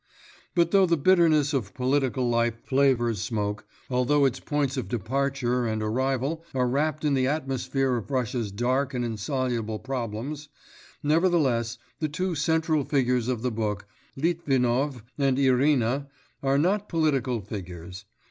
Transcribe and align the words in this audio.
But 0.55 0.71
though 0.71 0.87
the 0.87 0.97
bitterness 0.97 1.53
of 1.53 1.75
political 1.75 2.27
life 2.27 2.55
flavours 2.65 3.21
Smoke, 3.21 3.67
although 3.87 4.25
its 4.25 4.39
points 4.39 4.75
of 4.75 4.87
departure 4.87 5.67
and 5.67 5.83
arrival 5.83 6.43
are 6.55 6.67
wrapped 6.67 7.05
in 7.05 7.13
the 7.13 7.27
atmosphere 7.27 7.95
of 7.97 8.09
Russia's 8.09 8.51
dark 8.51 8.95
and 8.95 9.05
insoluble 9.05 9.77
problems, 9.77 10.49
nevertheless 11.03 11.77
the 11.99 12.09
two 12.09 12.33
central 12.33 12.83
figures 12.83 13.27
of 13.27 13.43
the 13.43 13.51
book, 13.51 13.85
Litvinov 14.15 15.03
and 15.19 15.37
Irina, 15.37 16.07
are 16.41 16.57
not 16.57 16.89
political 16.89 17.39
figures. 17.39 18.05